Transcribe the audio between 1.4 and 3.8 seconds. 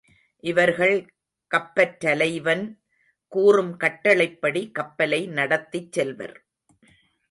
கப்பற்றலைவன் கூறும்